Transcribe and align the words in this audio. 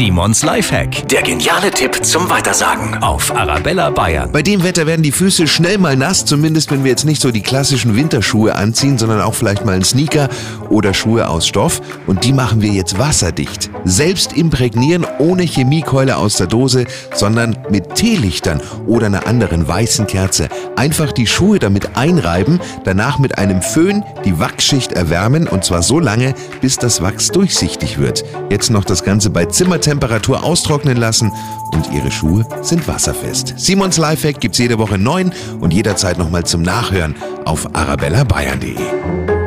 Simons 0.00 0.42
Lifehack. 0.42 1.06
Der 1.08 1.20
geniale 1.20 1.70
Tipp 1.70 2.02
zum 2.02 2.30
Weitersagen 2.30 3.02
auf 3.02 3.36
Arabella 3.36 3.90
Bayern. 3.90 4.32
Bei 4.32 4.40
dem 4.40 4.64
Wetter 4.64 4.86
werden 4.86 5.02
die 5.02 5.12
Füße 5.12 5.46
schnell 5.46 5.76
mal 5.76 5.94
nass, 5.94 6.24
zumindest 6.24 6.70
wenn 6.70 6.84
wir 6.84 6.90
jetzt 6.90 7.04
nicht 7.04 7.20
so 7.20 7.30
die 7.30 7.42
klassischen 7.42 7.94
Winterschuhe 7.94 8.54
anziehen, 8.54 8.96
sondern 8.96 9.20
auch 9.20 9.34
vielleicht 9.34 9.66
mal 9.66 9.72
einen 9.72 9.84
Sneaker 9.84 10.30
oder 10.70 10.94
Schuhe 10.94 11.28
aus 11.28 11.46
Stoff. 11.46 11.82
Und 12.06 12.24
die 12.24 12.32
machen 12.32 12.62
wir 12.62 12.70
jetzt 12.70 12.98
wasserdicht. 12.98 13.68
Selbst 13.84 14.32
imprägnieren 14.32 15.06
ohne 15.18 15.42
Chemiekeule 15.42 16.16
aus 16.16 16.36
der 16.36 16.46
Dose, 16.46 16.86
sondern 17.12 17.58
mit 17.68 17.94
Teelichtern 17.94 18.62
oder 18.86 19.04
einer 19.04 19.26
anderen 19.26 19.68
weißen 19.68 20.06
Kerze. 20.06 20.48
Einfach 20.76 21.12
die 21.12 21.26
Schuhe 21.26 21.58
damit 21.58 21.98
einreiben, 21.98 22.58
danach 22.84 23.18
mit 23.18 23.36
einem 23.36 23.60
Föhn 23.60 24.02
die 24.24 24.38
Wachsschicht 24.38 24.92
erwärmen 24.92 25.46
und 25.46 25.62
zwar 25.62 25.82
so 25.82 26.00
lange, 26.00 26.32
bis 26.62 26.78
das 26.78 27.02
Wachs 27.02 27.28
durchsichtig 27.32 27.98
wird. 27.98 28.24
Jetzt 28.48 28.70
noch 28.70 28.86
das 28.86 29.04
Ganze 29.04 29.28
bei 29.28 29.44
Zimmertemperatur 29.44 29.89
austrocknen 29.98 30.96
lassen 30.96 31.32
und 31.72 31.90
Ihre 31.92 32.10
Schuhe 32.10 32.46
sind 32.62 32.86
wasserfest. 32.86 33.54
Simons 33.56 33.96
Lifehack 33.96 34.40
gibt's 34.40 34.58
jede 34.58 34.78
Woche 34.78 34.98
neun 34.98 35.32
und 35.60 35.72
jederzeit 35.72 36.18
nochmal 36.18 36.44
zum 36.44 36.62
Nachhören 36.62 37.14
auf 37.44 37.74
arabellabayern.de. 37.74 39.39